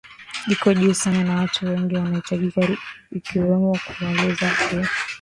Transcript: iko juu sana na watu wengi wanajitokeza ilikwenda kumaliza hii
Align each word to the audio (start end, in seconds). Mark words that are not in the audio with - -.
iko 0.53 0.73
juu 0.73 0.93
sana 0.93 1.23
na 1.23 1.35
watu 1.35 1.65
wengi 1.65 1.95
wanajitokeza 1.95 2.61
ilikwenda 3.11 3.79
kumaliza 3.87 4.47
hii 4.49 4.87